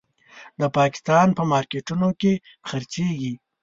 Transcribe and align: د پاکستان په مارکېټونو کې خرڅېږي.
د 0.59 0.61
پاکستان 0.77 1.27
په 1.37 1.43
مارکېټونو 1.51 2.07
کې 2.19 2.33
خرڅېږي. 2.67 3.33